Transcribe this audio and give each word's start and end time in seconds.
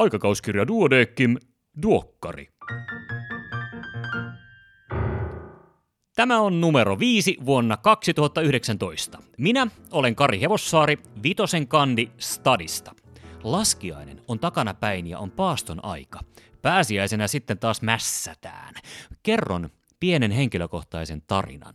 Aikakauskirja 0.00 0.66
Duodeckim, 0.66 1.36
Duokkari. 1.82 2.48
Tämä 6.14 6.40
on 6.40 6.60
numero 6.60 6.98
5 6.98 7.36
vuonna 7.46 7.76
2019. 7.76 9.18
Minä 9.38 9.66
olen 9.92 10.14
Kari 10.14 10.40
Hevossaari, 10.40 10.98
Vitosen 11.22 11.68
kandi 11.68 12.10
Stadista. 12.18 12.94
Laskiainen 13.42 14.22
on 14.28 14.38
takana 14.38 14.74
päin 14.74 15.06
ja 15.06 15.18
on 15.18 15.30
paaston 15.30 15.84
aika. 15.84 16.20
Pääsiäisenä 16.62 17.28
sitten 17.28 17.58
taas 17.58 17.82
mässätään. 17.82 18.74
Kerron 19.22 19.70
pienen 20.00 20.30
henkilökohtaisen 20.30 21.22
tarinan. 21.26 21.74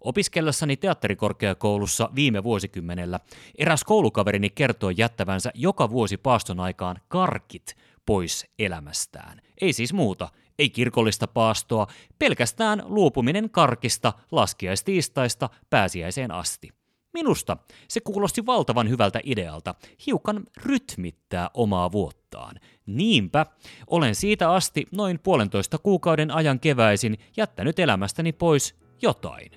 Opiskellessani 0.00 0.76
teatterikorkeakoulussa 0.76 2.10
viime 2.14 2.42
vuosikymmenellä 2.42 3.20
eräs 3.58 3.84
koulukaverini 3.84 4.50
kertoi 4.50 4.94
jättävänsä 4.96 5.50
joka 5.54 5.90
vuosi 5.90 6.16
paaston 6.16 6.60
aikaan 6.60 6.96
karkit 7.08 7.76
pois 8.06 8.46
elämästään. 8.58 9.40
Ei 9.60 9.72
siis 9.72 9.92
muuta, 9.92 10.28
ei 10.58 10.70
kirkollista 10.70 11.26
paastoa, 11.26 11.86
pelkästään 12.18 12.82
luopuminen 12.86 13.50
karkista 13.50 14.12
laskiaistiistaista 14.32 15.50
pääsiäiseen 15.70 16.30
asti. 16.30 16.68
Minusta 17.12 17.56
se 17.88 18.00
kuulosti 18.00 18.46
valtavan 18.46 18.88
hyvältä 18.88 19.20
idealta, 19.24 19.74
hiukan 20.06 20.42
rytmittää 20.56 21.50
omaa 21.54 21.92
vuottaan. 21.92 22.56
Niinpä 22.86 23.46
olen 23.86 24.14
siitä 24.14 24.52
asti 24.52 24.86
noin 24.92 25.18
puolentoista 25.18 25.78
kuukauden 25.78 26.30
ajan 26.30 26.60
keväisin 26.60 27.18
jättänyt 27.36 27.78
elämästäni 27.78 28.32
pois 28.32 28.74
jotain. 29.02 29.50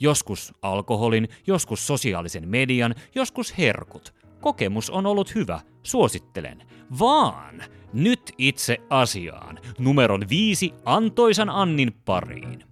Joskus 0.00 0.54
alkoholin, 0.62 1.28
joskus 1.46 1.86
sosiaalisen 1.86 2.48
median, 2.48 2.94
joskus 3.14 3.58
herkut. 3.58 4.14
Kokemus 4.40 4.90
on 4.90 5.06
ollut 5.06 5.34
hyvä, 5.34 5.60
suosittelen. 5.82 6.62
Vaan 6.98 7.62
nyt 7.92 8.32
itse 8.38 8.76
asiaan. 8.90 9.58
Numeron 9.78 10.24
viisi 10.28 10.74
Antoisan 10.84 11.50
Annin 11.50 11.92
pariin. 12.04 12.64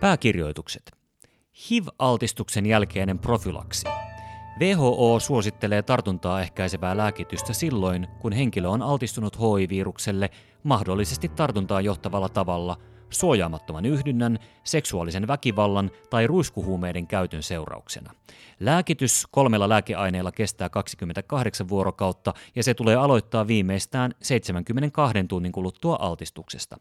Pääkirjoitukset. 0.00 0.92
HIV-altistuksen 1.70 2.66
jälkeinen 2.66 3.18
profylaksi. 3.18 3.97
WHO 4.60 5.20
suosittelee 5.20 5.82
tartuntaa 5.82 6.40
ehkäisevää 6.40 6.96
lääkitystä 6.96 7.52
silloin, 7.52 8.08
kun 8.20 8.32
henkilö 8.32 8.68
on 8.68 8.82
altistunut 8.82 9.38
HIV-virukselle 9.38 10.30
mahdollisesti 10.62 11.28
tartuntaan 11.28 11.84
johtavalla 11.84 12.28
tavalla 12.28 12.76
suojaamattoman 13.10 13.86
yhdynnän, 13.86 14.38
seksuaalisen 14.64 15.28
väkivallan 15.28 15.90
tai 16.10 16.26
ruiskuhuumeiden 16.26 17.06
käytön 17.06 17.42
seurauksena. 17.42 18.12
Lääkitys 18.60 19.26
kolmella 19.30 19.68
lääkeaineella 19.68 20.32
kestää 20.32 20.68
28 20.68 21.68
vuorokautta 21.68 22.34
ja 22.54 22.62
se 22.62 22.74
tulee 22.74 22.96
aloittaa 22.96 23.46
viimeistään 23.46 24.12
72 24.22 25.24
tunnin 25.28 25.52
kuluttua 25.52 25.96
altistuksesta. 26.00 26.76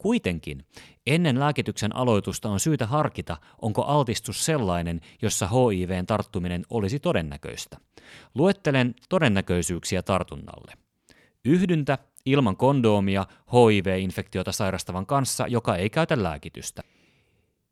Kuitenkin 0.00 0.64
ennen 1.06 1.40
lääkityksen 1.40 1.96
aloitusta 1.96 2.48
on 2.48 2.60
syytä 2.60 2.86
harkita, 2.86 3.36
onko 3.62 3.82
altistus 3.82 4.44
sellainen, 4.44 5.00
jossa 5.22 5.48
HIVn 5.48 6.06
tarttuminen 6.06 6.62
olisi 6.70 6.98
todennäköistä. 7.00 7.76
Luettelen 8.34 8.94
todennäköisyyksiä 9.08 10.02
tartunnalle. 10.02 10.72
Yhdyntä 11.44 11.98
ilman 12.26 12.56
kondoomia 12.56 13.26
HIV-infektiota 13.52 14.52
sairastavan 14.52 15.06
kanssa, 15.06 15.46
joka 15.46 15.76
ei 15.76 15.90
käytä 15.90 16.22
lääkitystä. 16.22 16.82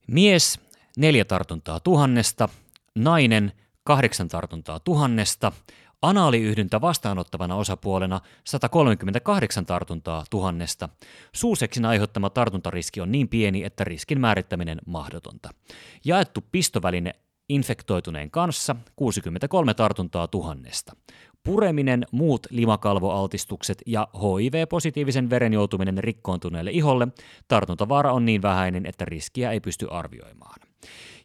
Mies 0.06 0.61
neljä 0.97 1.25
tartuntaa 1.25 1.81
tuhannesta, 1.81 2.49
nainen 2.95 3.53
kahdeksan 3.84 4.29
tartuntaa 4.29 4.81
tuhannesta, 4.81 5.53
Anaaliyhdyntä 6.03 6.81
vastaanottavana 6.81 7.56
osapuolena 7.56 8.20
138 8.44 9.66
tartuntaa 9.66 10.25
tuhannesta. 10.31 10.88
Suuseksin 11.32 11.84
aiheuttama 11.84 12.31
tartuntariski 12.31 13.00
on 13.00 13.12
niin 13.12 13.28
pieni, 13.28 13.64
että 13.64 13.84
riskin 13.84 14.20
määrittäminen 14.20 14.78
mahdotonta. 14.87 15.50
Jaettu 16.04 16.41
pistoväline 16.53 17.12
infektoituneen 17.48 18.31
kanssa 18.31 18.76
63 18.97 19.75
tartuntaa 19.75 20.28
tuhannesta. 20.28 20.92
Pureminen, 21.42 22.06
muut 22.10 22.47
limakalvoaltistukset 22.50 23.82
ja 23.87 24.08
HIV-positiivisen 24.14 25.31
veren 25.31 25.53
joutuminen 25.53 25.98
rikkoontuneelle 25.98 26.70
iholle, 26.70 27.08
tartuntavaara 27.48 28.12
on 28.12 28.25
niin 28.25 28.42
vähäinen, 28.42 28.87
että 28.87 29.04
riskiä 29.04 29.50
ei 29.50 29.60
pysty 29.60 29.87
arvioimaan. 29.91 30.60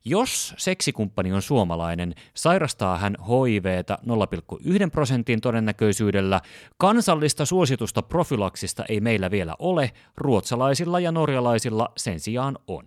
Jos 0.06 0.54
seksikumppani 0.58 1.34
on 1.34 1.42
suomalainen, 1.42 2.16
sairastaa 2.34 2.98
hän 2.98 3.18
HIVtä 3.22 3.98
0,1 4.06 4.90
prosentin 4.92 5.42
todennäköisyydellä. 5.42 6.42
Kansallista 6.78 7.46
suositusta 7.46 8.02
profylaksista 8.02 8.86
ei 8.90 9.02
meillä 9.02 9.32
vielä 9.32 9.56
ole, 9.60 9.92
ruotsalaisilla 10.18 11.00
ja 11.00 11.12
norjalaisilla 11.12 11.92
sen 11.98 12.20
sijaan 12.20 12.58
on. 12.68 12.84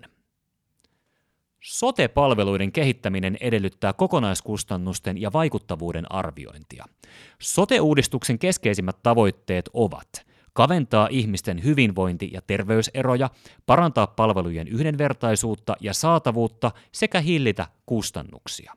Sote-palveluiden 1.62 2.72
kehittäminen 2.72 3.36
edellyttää 3.40 3.92
kokonaiskustannusten 3.92 5.20
ja 5.20 5.32
vaikuttavuuden 5.32 6.12
arviointia. 6.12 6.84
Sote-uudistuksen 7.42 8.38
keskeisimmät 8.38 8.96
tavoitteet 9.02 9.70
ovat– 9.72 10.08
kaventaa 10.56 11.08
ihmisten 11.10 11.64
hyvinvointi- 11.64 12.30
ja 12.32 12.40
terveyseroja, 12.42 13.30
parantaa 13.66 14.06
palvelujen 14.06 14.68
yhdenvertaisuutta 14.68 15.76
ja 15.80 15.94
saatavuutta 15.94 16.72
sekä 16.92 17.20
hillitä 17.20 17.66
kustannuksia. 17.86 18.72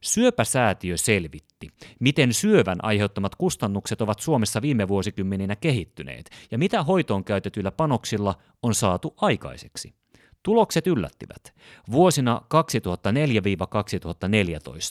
Syöpäsäätiö 0.00 0.96
selvitti, 0.96 1.68
miten 2.00 2.34
syövän 2.34 2.84
aiheuttamat 2.84 3.34
kustannukset 3.34 4.00
ovat 4.00 4.20
Suomessa 4.20 4.62
viime 4.62 4.88
vuosikymmeninä 4.88 5.56
kehittyneet 5.56 6.30
ja 6.50 6.58
mitä 6.58 6.82
hoitoon 6.82 7.24
käytetyillä 7.24 7.70
panoksilla 7.70 8.34
on 8.62 8.74
saatu 8.74 9.14
aikaiseksi. 9.16 9.94
Tulokset 10.42 10.86
yllättivät. 10.86 11.54
Vuosina 11.90 12.42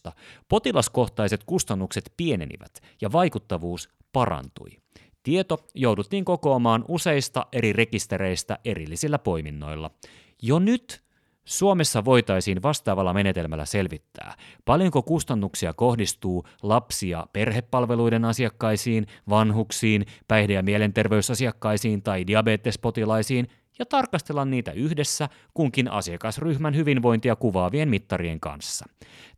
2004-2014 0.09 0.11
potilaskohtaiset 0.49 1.43
kustannukset 1.43 2.13
pienenivät 2.17 2.81
ja 3.01 3.11
vaikuttavuus 3.11 3.89
parantui. 4.13 4.71
Tieto 5.27 5.59
jouduttiin 5.75 6.25
kokoamaan 6.25 6.85
useista 6.87 7.45
eri 7.51 7.73
rekistereistä 7.73 8.59
erillisillä 8.65 9.19
poiminnoilla. 9.19 9.91
Jo 10.41 10.59
nyt 10.59 11.03
Suomessa 11.45 12.05
voitaisiin 12.05 12.63
vastaavalla 12.63 13.13
menetelmällä 13.13 13.65
selvittää, 13.65 14.35
paljonko 14.65 15.03
kustannuksia 15.03 15.73
kohdistuu 15.73 16.45
lapsi- 16.63 17.09
ja 17.09 17.27
perhepalveluiden 17.33 18.25
asiakkaisiin, 18.25 19.07
vanhuksiin, 19.29 20.05
päihde- 20.27 20.53
ja 20.53 20.63
mielenterveysasiakkaisiin 20.63 22.03
tai 22.03 22.27
diabetespotilaisiin 22.27 23.47
ja 23.79 23.85
tarkastella 23.85 24.45
niitä 24.45 24.71
yhdessä 24.71 25.29
kunkin 25.53 25.91
asiakasryhmän 25.91 26.75
hyvinvointia 26.75 27.35
kuvaavien 27.35 27.89
mittarien 27.89 28.39
kanssa. 28.39 28.85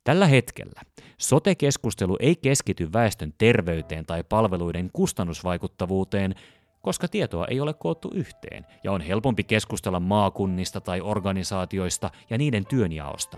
Tällä 0.03 0.27
hetkellä 0.27 0.81
sote-keskustelu 1.17 2.17
ei 2.19 2.35
keskity 2.35 2.93
väestön 2.93 3.33
terveyteen 3.37 4.05
tai 4.05 4.23
palveluiden 4.23 4.89
kustannusvaikuttavuuteen, 4.93 6.35
koska 6.81 7.07
tietoa 7.07 7.47
ei 7.47 7.59
ole 7.59 7.73
koottu 7.73 8.11
yhteen 8.13 8.65
ja 8.83 8.91
on 8.91 9.01
helpompi 9.01 9.43
keskustella 9.43 9.99
maakunnista 9.99 10.81
tai 10.81 11.01
organisaatioista 11.01 12.09
ja 12.29 12.37
niiden 12.37 12.65
työnjaosta. 12.65 13.37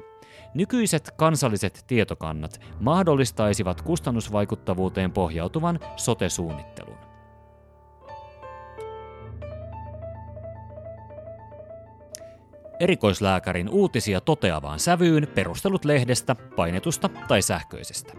Nykyiset 0.54 1.12
kansalliset 1.18 1.84
tietokannat 1.88 2.62
mahdollistaisivat 2.80 3.82
kustannusvaikuttavuuteen 3.82 5.12
pohjautuvan 5.12 5.80
sote-suunnittelun. 5.96 7.11
Erikoislääkärin 12.82 13.70
uutisia 13.70 14.22
toteavaan 14.22 14.80
sävyyn 14.80 15.28
perustelut 15.36 15.86
lehdestä, 15.86 16.36
painetusta 16.36 17.10
tai 17.28 17.42
sähköisestä. 17.42 18.14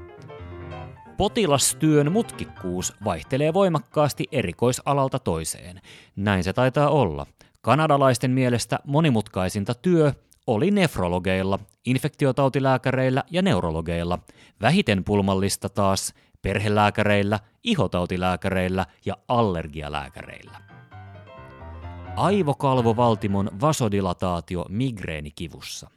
Potilastyön 1.17 2.13
mutkikkuus 2.13 2.95
vaihtelee 3.05 3.55
voimakkaasti 3.55 4.29
erikoisalalta 4.33 5.19
toiseen. 5.19 5.81
Näin 6.17 6.45
se 6.45 6.53
taitaa 6.53 6.89
olla. 6.89 7.27
Kanadalaisten 7.61 8.31
mielestä 8.31 8.79
monimutkaisinta 8.85 9.75
työ 9.75 10.13
oli 10.47 10.71
nefrologeilla, 10.71 11.59
infektiotautilääkäreillä 11.87 13.25
ja 13.31 13.43
neurologeilla. 13.43 14.19
Vähiten 14.61 15.05
pulmallista 15.05 15.69
taas 15.69 16.15
perhelääkäreillä, 16.43 17.41
ihotautilääkäreillä 17.65 18.87
ja 19.05 19.17
allergialääkäreillä 19.29 20.72
aivokalvovaltimon 22.17 23.51
vasodilataatio 23.61 24.67
migreenikivussa. 24.69 25.91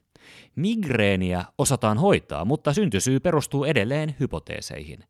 Migreeniä 0.56 1.46
osataan 1.58 1.98
hoitaa, 1.98 2.46
mutta 2.46 2.74
syntysyy 2.74 3.20
perustuu 3.20 3.64
edelleen 3.64 4.16
hypoteeseihin. 4.20 5.04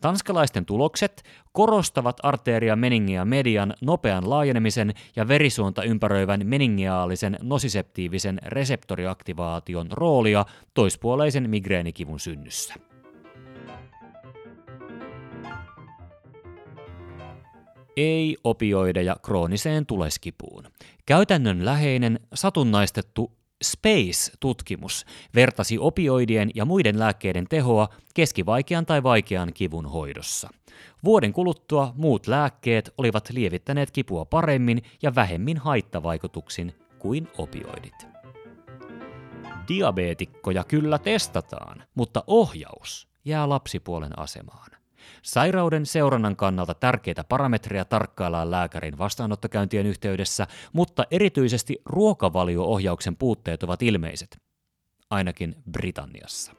Tanskalaisten 0.00 0.66
tulokset 0.66 1.22
korostavat 1.52 2.16
arteria 2.22 2.76
meningia 2.76 3.24
median 3.24 3.74
nopean 3.80 4.30
laajenemisen 4.30 4.94
ja 5.16 5.28
verisuonta 5.28 5.82
ympäröivän 5.82 6.40
meningeaalisen 6.44 7.38
nosiseptiivisen 7.42 8.38
reseptoriaktivaation 8.46 9.86
roolia 9.90 10.44
toispuoleisen 10.74 11.50
migreenikivun 11.50 12.20
synnyssä. 12.20 12.89
Ei 18.00 18.36
opioideja 18.44 19.16
krooniseen 19.22 19.86
tuleskipuun. 19.86 20.64
Käytännön 21.06 21.64
läheinen 21.64 22.20
satunnaistettu 22.34 23.32
Space-tutkimus 23.64 25.06
vertasi 25.34 25.78
opioidien 25.78 26.50
ja 26.54 26.64
muiden 26.64 26.98
lääkkeiden 26.98 27.46
tehoa 27.48 27.88
keskivaikean 28.14 28.86
tai 28.86 29.02
vaikean 29.02 29.52
kivun 29.54 29.86
hoidossa. 29.86 30.48
Vuoden 31.04 31.32
kuluttua 31.32 31.92
muut 31.96 32.26
lääkkeet 32.26 32.94
olivat 32.98 33.30
lievittäneet 33.30 33.90
kipua 33.90 34.24
paremmin 34.24 34.82
ja 35.02 35.14
vähemmin 35.14 35.56
haittavaikutuksin 35.56 36.74
kuin 36.98 37.28
opioidit. 37.38 38.06
Diabeetikkoja 39.68 40.64
kyllä 40.64 40.98
testataan, 40.98 41.82
mutta 41.94 42.24
ohjaus 42.26 43.08
jää 43.24 43.48
lapsipuolen 43.48 44.18
asemaan. 44.18 44.79
Sairauden 45.22 45.86
seurannan 45.86 46.36
kannalta 46.36 46.74
tärkeitä 46.74 47.24
parametreja 47.24 47.84
tarkkaillaan 47.84 48.50
lääkärin 48.50 48.98
vastaanottokäyntien 48.98 49.86
yhteydessä, 49.86 50.46
mutta 50.72 51.04
erityisesti 51.10 51.82
ruokavalio-ohjauksen 51.84 53.16
puutteet 53.16 53.62
ovat 53.62 53.82
ilmeiset, 53.82 54.38
ainakin 55.10 55.56
Britanniassa. 55.72 56.52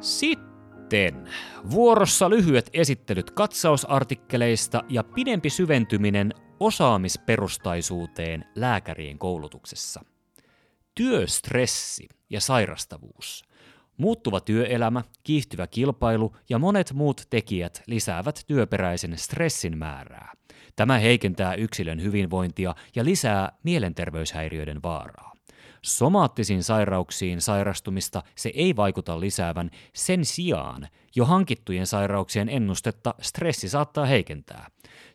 Sitten 0.00 0.47
sitten 0.88 1.28
vuorossa 1.70 2.30
lyhyet 2.30 2.70
esittelyt 2.72 3.30
katsausartikkeleista 3.30 4.84
ja 4.88 5.04
pidempi 5.04 5.50
syventyminen 5.50 6.34
osaamisperustaisuuteen 6.60 8.44
lääkärien 8.54 9.18
koulutuksessa. 9.18 10.04
Työstressi 10.94 12.08
ja 12.30 12.40
sairastavuus. 12.40 13.44
Muuttuva 13.96 14.40
työelämä, 14.40 15.02
kiihtyvä 15.24 15.66
kilpailu 15.66 16.36
ja 16.48 16.58
monet 16.58 16.92
muut 16.92 17.22
tekijät 17.30 17.82
lisäävät 17.86 18.44
työperäisen 18.46 19.18
stressin 19.18 19.78
määrää. 19.78 20.32
Tämä 20.76 20.98
heikentää 20.98 21.54
yksilön 21.54 22.02
hyvinvointia 22.02 22.74
ja 22.96 23.04
lisää 23.04 23.52
mielenterveyshäiriöiden 23.62 24.82
vaaraa. 24.82 25.37
Somaattisiin 25.88 26.62
sairauksiin 26.62 27.40
sairastumista 27.40 28.22
se 28.36 28.52
ei 28.54 28.76
vaikuta 28.76 29.20
lisäävän, 29.20 29.70
sen 29.94 30.24
sijaan 30.24 30.88
jo 31.16 31.24
hankittujen 31.24 31.86
sairauksien 31.86 32.48
ennustetta 32.48 33.14
stressi 33.20 33.68
saattaa 33.68 34.06
heikentää. 34.06 34.70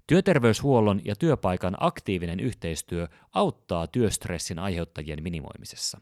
Työterveyshuollon 0.07 1.01
ja 1.05 1.15
työpaikan 1.15 1.77
aktiivinen 1.79 2.39
yhteistyö 2.39 3.07
auttaa 3.33 3.87
työstressin 3.87 4.59
aiheuttajien 4.59 5.23
minimoimisessa. 5.23 6.01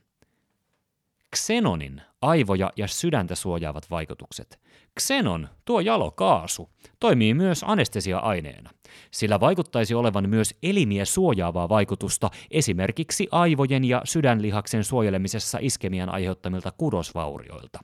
Xenonin 1.35 2.01
aivoja 2.21 2.71
ja 2.77 2.87
sydäntä 2.87 3.35
suojaavat 3.35 3.89
vaikutukset. 3.89 4.59
Xenon, 4.99 5.49
tuo 5.65 5.79
jalokaasu, 5.79 6.69
toimii 6.99 7.33
myös 7.33 7.63
anestesia-aineena. 7.67 8.69
Sillä 9.11 9.39
vaikuttaisi 9.39 9.93
olevan 9.93 10.29
myös 10.29 10.55
elimiä 10.63 11.05
suojaavaa 11.05 11.69
vaikutusta 11.69 12.29
esimerkiksi 12.51 13.27
aivojen 13.31 13.83
ja 13.83 14.01
sydänlihaksen 14.03 14.83
suojelemisessa 14.83 15.57
iskemian 15.61 16.09
aiheuttamilta 16.09 16.71
kudosvaurioilta. 16.77 17.79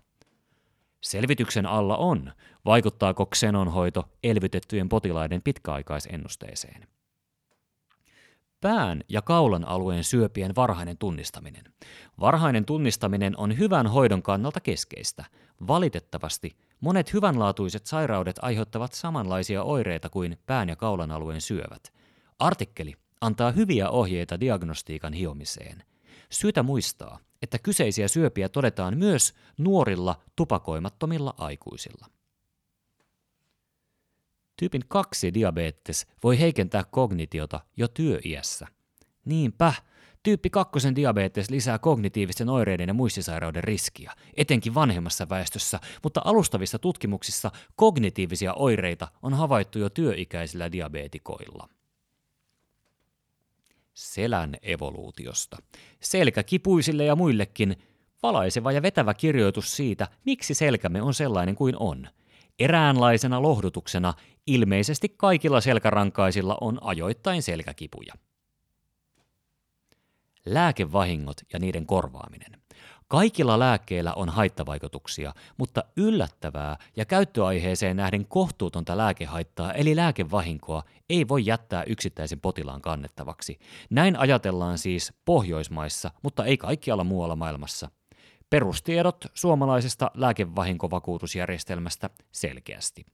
Selvityksen 1.02 1.66
alla 1.66 1.98
on, 1.98 2.32
vaikuttaako 2.66 3.26
xenonhoito 3.26 4.04
elvytettyjen 4.24 4.90
potilaiden 4.90 5.42
pitkäaikaisennusteeseen. 5.42 6.88
Pään 8.62 9.04
ja 9.10 9.22
kaulan 9.22 9.68
alueen 9.68 10.04
syöpien 10.04 10.56
varhainen 10.56 10.98
tunnistaminen. 10.98 11.64
Varhainen 12.20 12.66
tunnistaminen 12.66 13.38
on 13.38 13.58
hyvän 13.58 13.88
hoidon 13.88 14.24
kannalta 14.24 14.60
keskeistä. 14.60 15.26
Valitettavasti 15.68 16.58
monet 16.80 17.14
hyvänlaatuiset 17.14 17.86
sairaudet 17.86 18.36
aiheuttavat 18.42 18.94
samanlaisia 18.94 19.64
oireita 19.64 20.10
kuin 20.10 20.38
pään 20.46 20.70
ja 20.70 20.76
kaulan 20.76 21.12
alueen 21.12 21.42
syövät. 21.42 21.94
Artikkeli 22.40 22.96
antaa 23.22 23.52
hyviä 23.52 23.90
ohjeita 23.90 24.40
diagnostiikan 24.40 25.14
hiomiseen. 25.14 25.84
Syytä 26.30 26.64
muistaa, 26.64 27.20
että 27.42 27.60
kyseisiä 27.60 28.08
syöpiä 28.08 28.50
todetaan 28.50 28.98
myös 28.98 29.34
nuorilla 29.58 30.16
tupakoimattomilla 30.36 31.34
aikuisilla. 31.38 32.06
Tyypin 34.58 34.82
2 34.88 35.34
diabetes 35.34 36.08
voi 36.24 36.40
heikentää 36.40 36.84
kognitiota 36.92 37.60
jo 37.78 37.88
työiässä. 37.88 38.68
Niinpä, 39.26 39.74
tyyppi 40.24 40.50
2 40.50 40.96
diabetes 40.96 41.50
lisää 41.50 41.80
kognitiivisten 41.80 42.50
oireiden 42.50 42.88
ja 42.88 42.94
muistisairauden 42.94 43.64
riskiä, 43.64 44.14
etenkin 44.38 44.74
vanhemmassa 44.74 45.30
väestössä, 45.30 45.80
mutta 46.04 46.22
alustavissa 46.26 46.80
tutkimuksissa 46.80 47.52
kognitiivisia 47.76 48.54
oireita 48.54 49.08
on 49.22 49.34
havaittu 49.34 49.80
jo 49.80 49.90
työikäisillä 49.90 50.72
diabetikoilla. 50.72 51.70
Selän 53.94 54.56
evoluutiosta. 54.62 55.58
Selkä 56.00 56.44
kipuisille 56.44 57.06
ja 57.06 57.16
muillekin 57.16 57.76
valaiseva 58.24 58.72
ja 58.72 58.82
vetävä 58.82 59.14
kirjoitus 59.14 59.76
siitä, 59.76 60.08
miksi 60.26 60.54
selkämme 60.54 61.02
on 61.02 61.14
sellainen 61.14 61.56
kuin 61.56 61.76
on– 61.80 62.08
Eräänlaisena 62.60 63.42
lohdutuksena 63.42 64.14
ilmeisesti 64.48 65.10
kaikilla 65.10 65.62
selkärankaisilla 65.62 66.58
on 66.62 66.78
ajoittain 66.82 67.44
selkäkipuja. 67.44 68.14
Lääkevahingot 70.46 71.42
ja 71.54 71.60
niiden 71.60 71.86
korvaaminen. 71.86 72.62
Kaikilla 73.08 73.60
lääkkeillä 73.60 74.14
on 74.14 74.30
haittavaikutuksia, 74.30 75.34
mutta 75.58 75.84
yllättävää 75.98 76.78
ja 76.96 77.06
käyttöaiheeseen 77.06 77.98
nähden 77.98 78.26
kohtuutonta 78.28 78.98
lääkehaittaa 78.98 79.74
eli 79.74 79.96
lääkevahinkoa 79.96 80.84
ei 81.10 81.28
voi 81.28 81.46
jättää 81.46 81.84
yksittäisen 81.84 82.40
potilaan 82.40 82.82
kannettavaksi. 82.82 83.60
Näin 83.90 84.20
ajatellaan 84.20 84.78
siis 84.78 85.14
Pohjoismaissa, 85.26 86.12
mutta 86.24 86.46
ei 86.46 86.58
kaikkialla 86.58 87.04
muualla 87.04 87.36
maailmassa. 87.36 87.90
Perustiedot 88.50 89.26
suomalaisesta 89.34 90.12
lääkevahinkovakuutusjärjestelmästä 90.14 92.10
selkeästi. 92.32 93.06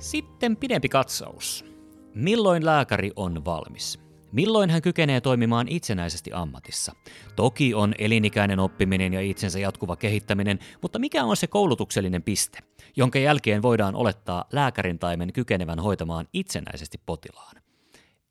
Sitten 0.00 0.56
pidempi 0.56 0.88
katsaus. 0.88 1.64
Milloin 2.14 2.64
lääkäri 2.66 3.10
on 3.16 3.44
valmis? 3.44 4.00
Milloin 4.32 4.70
hän 4.70 4.82
kykenee 4.82 5.20
toimimaan 5.20 5.68
itsenäisesti 5.68 6.30
ammatissa? 6.32 6.92
Toki 7.36 7.74
on 7.74 7.94
elinikäinen 7.98 8.58
oppiminen 8.58 9.12
ja 9.12 9.20
itsensä 9.20 9.58
jatkuva 9.58 9.96
kehittäminen, 9.96 10.58
mutta 10.82 10.98
mikä 10.98 11.24
on 11.24 11.36
se 11.36 11.46
koulutuksellinen 11.46 12.22
piste, 12.22 12.58
jonka 12.96 13.18
jälkeen 13.18 13.62
voidaan 13.62 13.94
olettaa 13.94 14.44
lääkärin 14.52 14.98
taimen 14.98 15.32
kykenevän 15.32 15.78
hoitamaan 15.78 16.28
itsenäisesti 16.32 17.00
potilaan? 17.06 17.56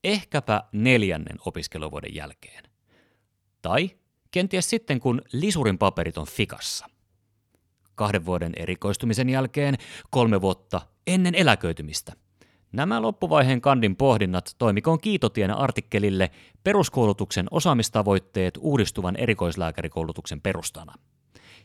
Ehkäpä 0.04 0.64
neljännen 0.72 1.38
opiskeluvuoden 1.46 2.16
jälkeen. 2.16 2.64
Tai 3.62 3.90
kenties 4.32 4.70
sitten, 4.70 5.00
kun 5.00 5.22
lisurin 5.32 5.78
paperit 5.78 6.18
on 6.18 6.28
fikassa. 6.28 6.99
Kahden 8.00 8.26
vuoden 8.26 8.54
erikoistumisen 8.56 9.30
jälkeen, 9.30 9.76
kolme 10.10 10.42
vuotta 10.42 10.82
ennen 11.08 11.36
eläköitymistä– 11.36 12.14
Nämä 12.72 13.02
loppuvaiheen 13.02 13.62
kandin 13.62 13.96
pohdinnat 13.96 14.56
toimikoon 14.58 15.00
kiitotienä 15.00 15.56
artikkelille 15.56 16.32
Peruskoulutuksen 16.64 17.48
osaamistavoitteet 17.52 18.58
uudistuvan 18.62 19.16
erikoislääkärikoulutuksen 19.16 20.42
perustana. 20.42 20.94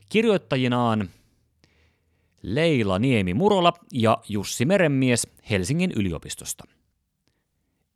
Kirjoittajinaan 0.09 1.09
Leila 2.43 2.99
Niemi-Murola 2.99 3.73
ja 3.93 4.19
Jussi 4.29 4.65
Merenmies 4.65 5.29
Helsingin 5.51 5.93
yliopistosta. 5.97 6.65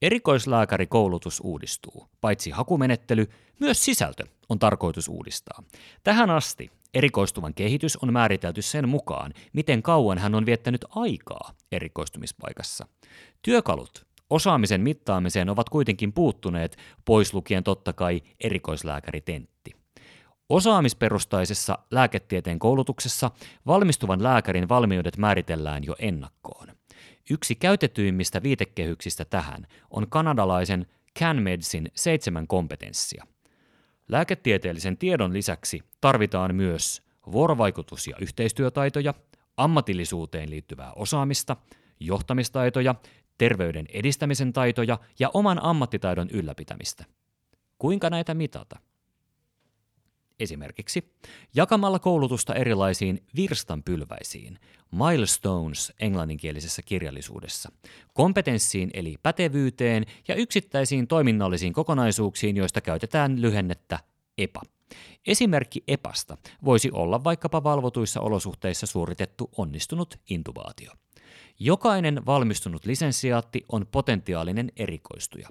Erikoislääkärikoulutus 0.02 1.40
uudistuu. 1.45 2.07
Paitsi 2.21 2.50
hakumenettely, 2.50 3.26
myös 3.61 3.85
sisältö 3.85 4.26
on 4.49 4.59
tarkoitus 4.59 5.09
uudistaa. 5.09 5.62
Tähän 6.04 6.30
asti 6.30 6.71
erikoistuvan 6.95 7.54
kehitys 7.54 7.97
on 7.97 8.12
määritelty 8.12 8.62
sen 8.62 8.88
mukaan, 8.88 9.33
miten 9.52 9.83
kauan 9.83 10.18
hän 10.18 10.35
on 10.35 10.47
viettänyt 10.47 10.85
aikaa 10.90 11.52
erikoistumispaikassa. 11.73 12.87
Työkalut 13.42 14.09
Osaamisen 14.30 14.80
mittaamiseen 14.80 15.49
ovat 15.50 15.68
kuitenkin 15.68 16.12
puuttuneet, 16.12 16.76
pois 17.04 17.35
lukien 17.35 17.64
totta 17.64 17.92
kai 17.92 18.23
erikoislääkäritentti. 18.40 19.76
Osaamisperustaisessa 20.49 21.78
lääketieteen 21.90 22.59
koulutuksessa 22.59 23.30
valmistuvan 23.66 24.23
lääkärin 24.23 24.68
valmiudet 24.68 25.16
määritellään 25.16 25.85
jo 25.85 25.95
ennakkoon. 25.99 26.68
Yksi 27.30 27.54
käytetyimmistä 27.54 28.42
viitekehyksistä 28.42 29.25
tähän 29.25 29.66
on 29.90 30.07
kanadalaisen 30.11 30.87
CanMedsin 31.18 31.90
seitsemän 31.95 32.47
kompetenssia. 32.47 33.26
Lääketieteellisen 34.08 34.98
tiedon 34.98 35.32
lisäksi 35.32 35.80
tarvitaan 36.00 36.54
myös 36.54 37.02
vuorovaikutus- 37.32 38.06
ja 38.06 38.16
yhteistyötaitoja, 38.20 39.14
ammatillisuuteen 39.56 40.50
liittyvää 40.50 40.92
osaamista, 40.92 41.56
johtamistaitoja, 42.00 42.94
terveyden 43.38 43.86
edistämisen 43.92 44.52
taitoja 44.52 44.98
ja 45.18 45.30
oman 45.34 45.62
ammattitaidon 45.62 46.28
ylläpitämistä. 46.32 47.04
Kuinka 47.78 48.10
näitä 48.10 48.34
mitata? 48.34 48.78
Esimerkiksi 50.40 51.12
jakamalla 51.54 51.99
koulutusta 51.99 52.54
erilaisiin 52.54 53.26
virstanpylväisiin, 53.37 54.59
milestones 54.92 55.92
englanninkielisessä 56.00 56.83
kirjallisuudessa, 56.83 57.73
kompetenssiin 58.14 58.90
eli 58.95 59.16
pätevyyteen 59.23 60.07
ja 60.28 60.35
yksittäisiin 60.35 61.07
toiminnallisiin 61.07 61.73
kokonaisuuksiin, 61.73 62.57
joista 62.57 62.80
käytetään 62.80 63.42
lyhennettä 63.42 63.99
EPA. 64.38 64.61
Esimerkki 65.26 65.85
EPAsta 65.88 66.37
voisi 66.64 66.90
olla 66.92 67.25
vaikkapa 67.25 67.64
valvotuissa 67.64 68.21
olosuhteissa 68.21 68.87
suoritettu 68.87 69.50
onnistunut 69.57 70.18
intubaatio. 70.30 70.92
Jokainen 71.59 72.26
valmistunut 72.26 72.87
lisensiaatti 72.87 73.64
on 73.68 73.87
potentiaalinen 73.87 74.73
erikoistuja. 74.76 75.49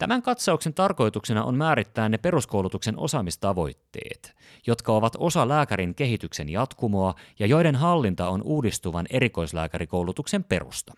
Tämän 0.00 0.22
katsauksen 0.22 0.74
tarkoituksena 0.74 1.44
on 1.44 1.54
määrittää 1.54 2.08
ne 2.08 2.18
peruskoulutuksen 2.18 2.98
osaamistavoitteet, 2.98 4.36
jotka 4.66 4.92
ovat 4.92 5.16
osa 5.18 5.48
lääkärin 5.48 5.94
kehityksen 5.94 6.48
jatkumoa 6.48 7.14
ja 7.38 7.46
joiden 7.46 7.76
hallinta 7.76 8.28
on 8.28 8.42
uudistuvan 8.42 9.06
erikoislääkärikoulutuksen 9.10 10.44
perusta. 10.44 10.92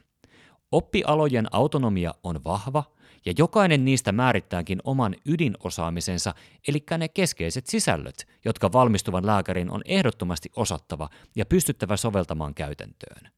Oppialojen 0.73 1.47
autonomia 1.53 2.15
on 2.23 2.45
vahva, 2.45 2.85
ja 3.25 3.33
jokainen 3.39 3.85
niistä 3.85 4.13
määrittääkin 4.13 4.81
oman 4.85 5.15
ydinosaamisensa, 5.27 6.35
eli 6.69 6.85
ne 6.99 7.09
keskeiset 7.09 7.67
sisällöt, 7.67 8.29
jotka 8.45 8.73
valmistuvan 8.73 9.27
lääkärin 9.27 9.71
on 9.71 9.83
ehdottomasti 9.85 10.51
osattava 10.57 11.09
ja 11.37 11.47
pystyttävä 11.47 11.97
soveltamaan 11.97 12.55
käytäntöön. 12.55 13.33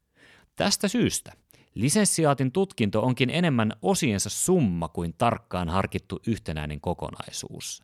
Tästä 0.57 0.89
syystä 0.89 1.33
Lisenssiaatin 1.75 2.53
tutkinto 2.53 3.03
onkin 3.03 3.31
enemmän 3.31 3.73
osiensa 3.83 4.31
summa 4.31 4.89
kuin 4.89 5.15
tarkkaan 5.19 5.69
harkittu 5.69 6.21
yhtenäinen 6.27 6.81
kokonaisuus. 6.81 7.83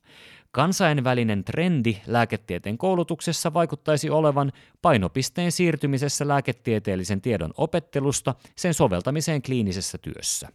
Kansainvälinen 0.50 1.44
trendi 1.44 1.97
lääketieteen 2.06 2.78
koulutuksessa 2.78 3.54
vaikuttaisi 3.54 4.11
olevan 4.11 4.52
painopisteen 4.82 5.52
siirtymisessä 5.52 6.28
lääketieteellisen 6.28 7.20
tiedon 7.20 7.50
opettelusta 7.56 8.35
sen 8.56 8.75
soveltamiseen 8.75 9.42
kliinisessä 9.42 9.99
työssä. 9.99 10.49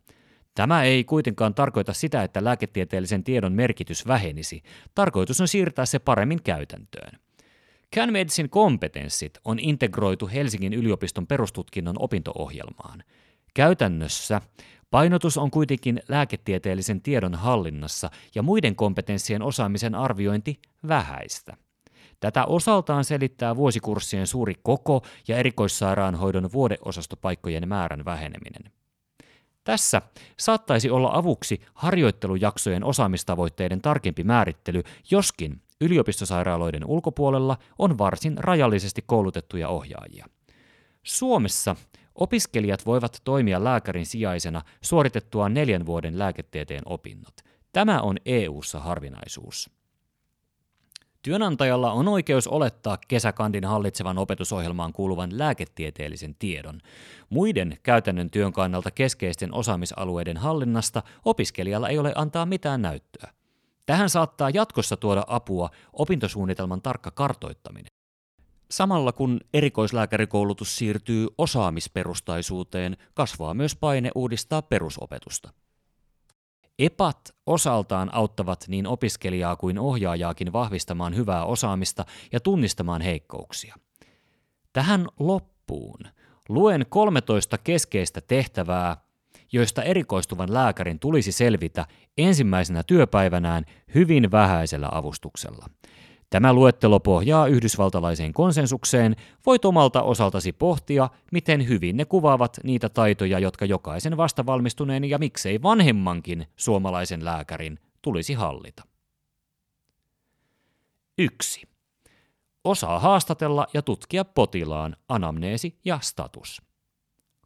Tämä 0.55 0.83
ei 0.83 1.03
kuitenkaan 1.03 1.53
tarkoita 1.53 1.93
sitä, 1.93 2.23
että 2.23 2.43
lääketieteellisen 2.43 3.23
tiedon 3.23 3.53
merkitys 3.53 4.07
vähenisi. 4.07 4.63
Tarkoitus 4.95 5.41
on 5.41 5.47
siirtää 5.47 5.85
se 5.85 5.99
paremmin 5.99 6.43
käytäntöön. 6.43 7.19
CanMedsin 7.95 8.49
kompetenssit 8.49 9.39
on 9.45 9.59
integroitu 9.59 10.27
Helsingin 10.27 10.73
yliopiston 10.73 11.27
perustutkinnon 11.27 11.95
opinto-ohjelmaan. 11.99 13.03
Käytännössä 13.55 14.41
painotus 14.91 15.37
on 15.37 15.51
kuitenkin 15.51 16.01
lääketieteellisen 16.07 17.01
tiedon 17.01 17.35
hallinnassa 17.35 18.09
ja 18.35 18.43
muiden 18.43 18.75
kompetenssien 18.75 19.41
osaamisen 19.41 19.95
arviointi 19.95 20.59
vähäistä. 20.87 21.57
Tätä 22.19 22.45
osaltaan 22.45 23.03
selittää 23.03 23.55
vuosikurssien 23.55 24.27
suuri 24.27 24.53
koko 24.63 25.01
ja 25.27 25.37
erikoissairaanhoidon 25.37 26.51
vuodeosastopaikkojen 26.53 27.67
määrän 27.67 28.05
väheneminen. 28.05 28.71
Tässä 29.63 30.01
saattaisi 30.39 30.89
olla 30.89 31.09
avuksi 31.13 31.61
harjoittelujaksojen 31.73 32.83
osaamistavoitteiden 32.83 33.81
tarkempi 33.81 34.23
määrittely, 34.23 34.83
joskin 35.11 35.61
yliopistosairaaloiden 35.81 36.85
ulkopuolella 36.85 37.57
on 37.79 37.97
varsin 37.97 38.37
rajallisesti 38.37 39.03
koulutettuja 39.07 39.69
ohjaajia. 39.69 40.25
Suomessa 41.03 41.75
opiskelijat 42.15 42.85
voivat 42.85 43.21
toimia 43.23 43.63
lääkärin 43.63 44.05
sijaisena 44.05 44.61
suoritettua 44.81 45.49
neljän 45.49 45.85
vuoden 45.85 46.19
lääketieteen 46.19 46.83
opinnot. 46.85 47.33
Tämä 47.73 48.01
on 48.01 48.17
EU:ssa 48.25 48.79
harvinaisuus. 48.79 49.69
Työnantajalla 51.21 51.91
on 51.91 52.07
oikeus 52.07 52.47
olettaa 52.47 52.97
kesäkandin 53.07 53.65
hallitsevan 53.65 54.17
opetusohjelmaan 54.17 54.93
kuuluvan 54.93 55.37
lääketieteellisen 55.37 56.35
tiedon. 56.39 56.81
Muiden 57.29 57.77
käytännön 57.83 58.29
työn 58.29 58.53
kannalta 58.53 58.91
keskeisten 58.91 59.53
osaamisalueiden 59.53 60.37
hallinnasta 60.37 61.03
opiskelijalla 61.25 61.89
ei 61.89 61.99
ole 61.99 62.11
antaa 62.15 62.45
mitään 62.45 62.81
näyttöä. 62.81 63.33
Tähän 63.85 64.09
saattaa 64.09 64.49
jatkossa 64.49 64.97
tuoda 64.97 65.23
apua 65.27 65.69
opintosuunnitelman 65.93 66.81
tarkka 66.81 67.11
kartoittaminen. 67.11 67.94
Samalla 68.71 69.11
kun 69.11 69.39
erikoislääkärikoulutus 69.53 70.77
siirtyy 70.77 71.27
osaamisperustaisuuteen, 71.37 72.97
kasvaa 73.13 73.53
myös 73.53 73.75
paine 73.75 74.11
uudistaa 74.15 74.61
perusopetusta. 74.61 75.53
EPAT 76.79 77.35
osaltaan 77.45 78.13
auttavat 78.13 78.65
niin 78.67 78.87
opiskelijaa 78.87 79.55
kuin 79.55 79.79
ohjaajaakin 79.79 80.53
vahvistamaan 80.53 81.15
hyvää 81.15 81.45
osaamista 81.45 82.05
ja 82.31 82.39
tunnistamaan 82.39 83.01
heikkouksia. 83.01 83.75
Tähän 84.73 85.07
loppuun 85.19 85.99
luen 86.49 86.85
13 86.89 87.57
keskeistä 87.57 88.21
tehtävää, 88.21 88.97
joista 89.51 89.83
erikoistuvan 89.83 90.53
lääkärin 90.53 90.99
tulisi 90.99 91.31
selvitä 91.31 91.85
ensimmäisenä 92.17 92.83
työpäivänään 92.83 93.65
hyvin 93.95 94.31
vähäisellä 94.31 94.89
avustuksella. 94.91 95.65
Tämä 96.35 96.53
luettelo 96.53 96.99
pohjaa 96.99 97.47
yhdysvaltalaiseen 97.47 98.33
konsensukseen. 98.33 99.15
Voit 99.45 99.65
omalta 99.65 100.01
osaltasi 100.01 100.53
pohtia, 100.53 101.09
miten 101.31 101.67
hyvin 101.67 101.97
ne 101.97 102.05
kuvaavat 102.05 102.59
niitä 102.63 102.89
taitoja, 102.89 103.39
jotka 103.39 103.65
jokaisen 103.65 104.17
vastavalmistuneen 104.17 105.05
ja 105.05 105.17
miksei 105.17 105.61
vanhemmankin 105.61 106.47
suomalaisen 106.55 107.25
lääkärin 107.25 107.79
tulisi 108.01 108.33
hallita. 108.33 108.83
1. 111.17 111.67
Osaa 112.63 112.99
haastatella 112.99 113.67
ja 113.73 113.81
tutkia 113.81 114.25
potilaan 114.25 114.95
anamneesi 115.09 115.79
ja 115.85 115.99
status. 116.01 116.61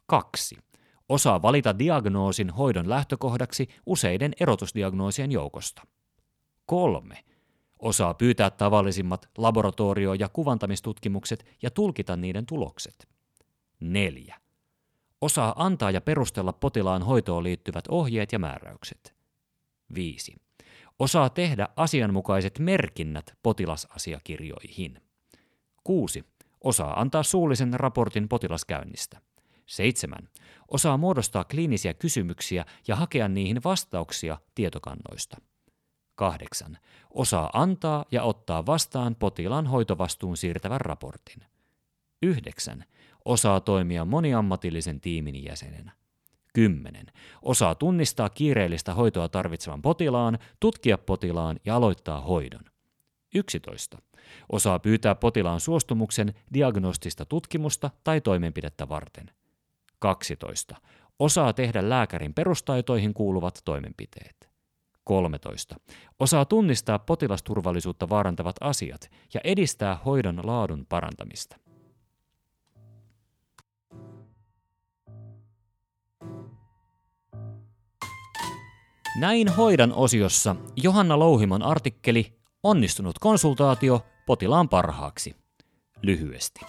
2. 0.06 0.56
Osaa 1.08 1.42
valita 1.42 1.78
diagnoosin 1.78 2.50
hoidon 2.50 2.88
lähtökohdaksi 2.88 3.68
useiden 3.86 4.32
erotusdiagnoosien 4.40 5.32
joukosta. 5.32 5.82
3 6.66 7.29
Osaa 7.80 8.14
pyytää 8.14 8.50
tavallisimmat 8.50 9.28
laboratorio- 9.38 10.14
ja 10.14 10.28
kuvantamistutkimukset 10.28 11.46
ja 11.62 11.70
tulkita 11.70 12.16
niiden 12.16 12.46
tulokset. 12.46 13.08
4. 13.80 14.40
Osaa 15.20 15.54
antaa 15.56 15.90
ja 15.90 16.00
perustella 16.00 16.52
potilaan 16.52 17.02
hoitoon 17.02 17.42
liittyvät 17.42 17.84
ohjeet 17.88 18.32
ja 18.32 18.38
määräykset. 18.38 19.14
5. 19.94 20.36
Osaa 20.98 21.30
tehdä 21.30 21.68
asianmukaiset 21.76 22.58
merkinnät 22.58 23.34
potilasasiakirjoihin. 23.42 25.02
6. 25.84 26.24
Osaa 26.60 27.00
antaa 27.00 27.22
suullisen 27.22 27.74
raportin 27.74 28.28
potilaskäynnistä. 28.28 29.20
7. 29.66 30.28
Osaa 30.68 30.96
muodostaa 30.96 31.44
kliinisiä 31.44 31.94
kysymyksiä 31.94 32.64
ja 32.88 32.96
hakea 32.96 33.28
niihin 33.28 33.60
vastauksia 33.64 34.38
tietokannoista. 34.54 35.36
8. 36.20 36.78
Osaa 37.10 37.50
antaa 37.52 38.04
ja 38.12 38.22
ottaa 38.22 38.66
vastaan 38.66 39.14
potilaan 39.14 39.66
hoitovastuun 39.66 40.36
siirtävän 40.36 40.80
raportin. 40.80 41.42
9. 42.22 42.84
Osaa 43.24 43.60
toimia 43.60 44.04
moniammatillisen 44.04 45.00
tiimin 45.00 45.44
jäsenenä. 45.44 45.92
10. 46.54 47.06
Osaa 47.42 47.74
tunnistaa 47.74 48.28
kiireellistä 48.28 48.94
hoitoa 48.94 49.28
tarvitsevan 49.28 49.82
potilaan, 49.82 50.38
tutkia 50.60 50.98
potilaan 50.98 51.60
ja 51.64 51.76
aloittaa 51.76 52.20
hoidon. 52.20 52.64
11. 53.34 53.98
Osaa 54.52 54.78
pyytää 54.78 55.14
potilaan 55.14 55.60
suostumuksen 55.60 56.34
diagnostista 56.54 57.24
tutkimusta 57.24 57.90
tai 58.04 58.20
toimenpidettä 58.20 58.88
varten. 58.88 59.30
12. 59.98 60.76
Osaa 61.18 61.52
tehdä 61.52 61.88
lääkärin 61.88 62.34
perustaitoihin 62.34 63.14
kuuluvat 63.14 63.60
toimenpiteet. 63.64 64.49
13. 65.04 65.76
Osaa 66.18 66.44
tunnistaa 66.44 66.98
potilasturvallisuutta 66.98 68.08
vaarantavat 68.08 68.56
asiat 68.60 69.10
ja 69.34 69.40
edistää 69.44 69.98
hoidon 70.04 70.40
laadun 70.44 70.86
parantamista. 70.88 71.56
Näin 79.20 79.48
hoidan 79.48 79.92
osiossa 79.92 80.56
Johanna 80.76 81.18
Louhimon 81.18 81.62
artikkeli 81.62 82.40
Onnistunut 82.62 83.18
konsultaatio 83.18 84.06
potilaan 84.26 84.68
parhaaksi. 84.68 85.36
Lyhyesti. 86.02 86.60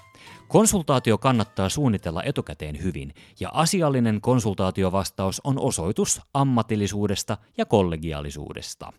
Konsultaatio 0.51 1.17
kannattaa 1.17 1.69
suunnitella 1.69 2.23
etukäteen 2.23 2.83
hyvin, 2.83 3.13
ja 3.39 3.49
asiallinen 3.53 4.21
konsultaatiovastaus 4.21 5.41
on 5.43 5.59
osoitus 5.59 6.21
ammatillisuudesta 6.33 7.37
ja 7.57 7.65
kollegiaalisuudesta. 7.65 8.93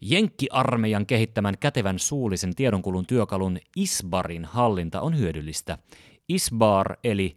Jenkki-armeijan 0.00 1.06
kehittämän 1.06 1.58
kätevän 1.58 1.98
suullisen 1.98 2.54
tiedonkulun 2.54 3.06
työkalun 3.06 3.58
ISBARin 3.76 4.44
hallinta 4.44 5.00
on 5.00 5.18
hyödyllistä. 5.18 5.78
ISBAR 6.28 6.96
eli 7.04 7.36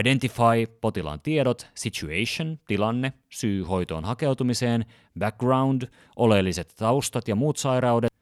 Identify 0.00 0.66
potilaan 0.80 1.20
tiedot, 1.20 1.66
situation, 1.74 2.58
tilanne, 2.66 3.12
syy 3.30 3.62
hoitoon 3.62 4.04
hakeutumiseen, 4.04 4.84
background, 5.18 5.82
oleelliset 6.16 6.74
taustat 6.76 7.28
ja 7.28 7.34
muut 7.34 7.56
sairaudet, 7.56 8.12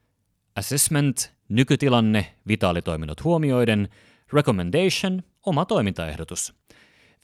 assessment, 0.57 1.33
nykytilanne, 1.49 2.35
vitaalitoiminnot 2.49 3.25
huomioiden, 3.25 3.89
recommendation, 4.33 5.23
oma 5.47 5.65
toimintaehdotus. 5.65 6.55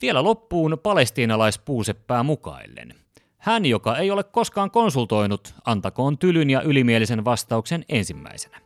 Vielä 0.01 0.23
loppuun 0.23 0.77
palestiinalaispuuseppää 0.83 2.23
mukaillen. 2.23 2.93
Hän, 3.37 3.65
joka 3.65 3.97
ei 3.97 4.11
ole 4.11 4.23
koskaan 4.23 4.71
konsultoinut, 4.71 5.53
antakoon 5.65 6.17
tylyn 6.17 6.49
ja 6.49 6.61
ylimielisen 6.61 7.25
vastauksen 7.25 7.85
ensimmäisenä. 7.89 8.61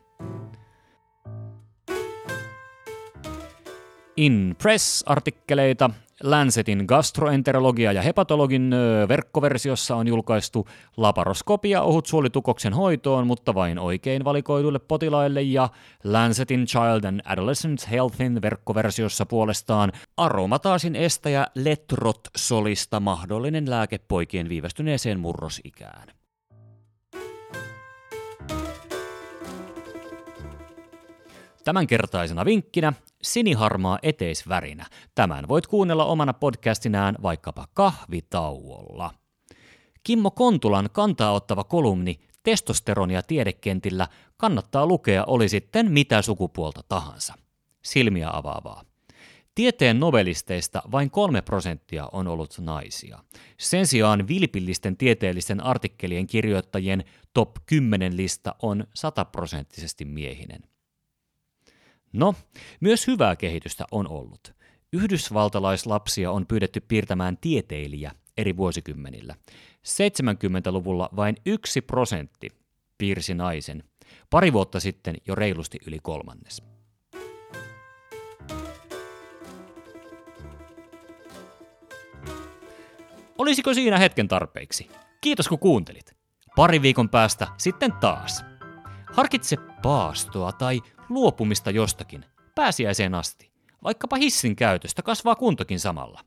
In 4.16 4.56
Press-artikkeleita 4.62 5.90
Lancetin 6.22 6.84
gastroenterologia 6.88 7.92
ja 7.92 8.02
hepatologin 8.02 8.70
verkkoversiossa 9.08 9.96
on 9.96 10.08
julkaistu 10.08 10.68
laparoskopia 10.96 11.82
ohutsuolitukoksen 11.82 12.72
hoitoon, 12.72 13.26
mutta 13.26 13.54
vain 13.54 13.78
oikein 13.78 14.24
valikoiduille 14.24 14.78
potilaille 14.78 15.42
ja 15.42 15.68
Lancetin 16.04 16.66
Child 16.66 17.04
and 17.04 17.20
Adolescent 17.24 17.90
Healthin 17.90 18.42
verkkoversiossa 18.42 19.26
puolestaan 19.26 19.92
aromataasin 20.16 20.96
estäjä 20.96 21.46
Letrotsolista 21.54 23.00
mahdollinen 23.00 23.70
lääke 23.70 23.98
poikien 23.98 24.48
viivästyneeseen 24.48 25.20
murrosikään. 25.20 26.08
Tämänkertaisena 31.64 32.44
vinkkinä 32.44 32.92
siniharmaa 33.22 33.98
eteisvärinä. 34.02 34.86
Tämän 35.14 35.48
voit 35.48 35.66
kuunnella 35.66 36.04
omana 36.04 36.32
podcastinään 36.32 37.16
vaikkapa 37.22 37.66
kahvitauolla. 37.74 39.14
Kimmo 40.04 40.30
Kontulan 40.30 40.88
kantaa 40.92 41.32
ottava 41.32 41.64
kolumni 41.64 42.20
Testosteronia 42.42 43.22
tiedekentillä 43.22 44.08
kannattaa 44.36 44.86
lukea 44.86 45.24
oli 45.24 45.48
sitten 45.48 45.92
mitä 45.92 46.22
sukupuolta 46.22 46.80
tahansa. 46.88 47.34
Silmiä 47.82 48.30
avaavaa. 48.32 48.84
Tieteen 49.54 50.00
nobelisteista 50.00 50.82
vain 50.92 51.10
kolme 51.10 51.42
prosenttia 51.42 52.08
on 52.12 52.28
ollut 52.28 52.58
naisia. 52.58 53.18
Sen 53.58 53.86
sijaan 53.86 54.28
vilpillisten 54.28 54.96
tieteellisten 54.96 55.64
artikkelien 55.64 56.26
kirjoittajien 56.26 57.04
top 57.34 57.50
10 57.66 58.16
lista 58.16 58.54
on 58.62 58.84
sataprosenttisesti 58.94 60.04
miehinen. 60.04 60.71
No, 62.12 62.34
myös 62.80 63.06
hyvää 63.06 63.36
kehitystä 63.36 63.84
on 63.90 64.08
ollut. 64.08 64.54
Yhdysvaltalaislapsia 64.92 66.30
on 66.30 66.46
pyydetty 66.46 66.80
piirtämään 66.80 67.36
tieteilijä 67.40 68.12
eri 68.36 68.56
vuosikymmenillä. 68.56 69.34
70-luvulla 69.88 71.08
vain 71.16 71.36
yksi 71.46 71.80
prosentti 71.80 72.48
piirsi 72.98 73.34
naisen, 73.34 73.84
pari 74.30 74.52
vuotta 74.52 74.80
sitten 74.80 75.14
jo 75.26 75.34
reilusti 75.34 75.78
yli 75.86 75.98
kolmannes. 76.02 76.62
Olisiko 83.38 83.74
siinä 83.74 83.98
hetken 83.98 84.28
tarpeeksi? 84.28 84.88
Kiitos 85.20 85.48
kun 85.48 85.58
kuuntelit. 85.58 86.16
Pari 86.56 86.82
viikon 86.82 87.08
päästä 87.08 87.46
sitten 87.58 87.92
taas. 87.92 88.44
Harkitse 89.12 89.56
paastoa 89.82 90.52
tai 90.52 90.80
luopumista 91.14 91.70
jostakin, 91.70 92.24
pääsiäiseen 92.54 93.14
asti. 93.14 93.52
Vaikkapa 93.84 94.16
hissin 94.16 94.56
käytöstä 94.56 95.02
kasvaa 95.02 95.34
kuntokin 95.34 95.80
samalla. 95.80 96.20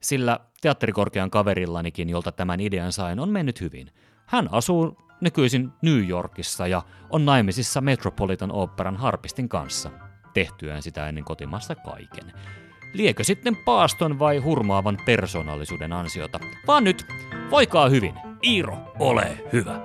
Sillä 0.00 0.40
teatterikorkean 0.60 1.30
kaverillanikin, 1.30 2.08
jolta 2.08 2.32
tämän 2.32 2.60
idean 2.60 2.92
sain, 2.92 3.20
on 3.20 3.28
mennyt 3.28 3.60
hyvin. 3.60 3.90
Hän 4.26 4.48
asuu 4.52 4.96
nykyisin 5.20 5.72
New 5.82 6.08
Yorkissa 6.08 6.66
ja 6.66 6.82
on 7.10 7.24
naimisissa 7.24 7.80
Metropolitan 7.80 8.52
Operan 8.52 8.96
harpistin 8.96 9.48
kanssa, 9.48 9.90
tehtyään 10.34 10.82
sitä 10.82 11.08
ennen 11.08 11.24
kotimassa 11.24 11.74
kaiken. 11.74 12.32
Liekö 12.92 13.24
sitten 13.24 13.56
paaston 13.56 14.18
vai 14.18 14.38
hurmaavan 14.38 14.98
persoonallisuuden 15.06 15.92
ansiota? 15.92 16.40
Vaan 16.66 16.84
nyt, 16.84 17.06
voikaa 17.50 17.88
hyvin. 17.88 18.14
Iiro, 18.44 18.94
ole 18.98 19.44
hyvä. 19.52 19.80